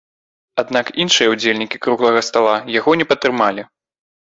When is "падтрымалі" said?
3.13-3.71